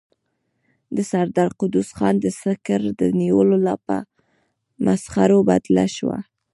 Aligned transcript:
د 0.95 0.97
سردار 1.11 1.49
قدوس 1.59 1.89
خان 1.97 2.15
د 2.21 2.25
سکر 2.41 2.81
د 2.99 3.01
نيولو 3.19 3.55
لاپه 3.65 3.97
په 4.01 4.01
مسخرو 4.85 5.39
بدله 5.49 5.85
شوه. 5.95 6.17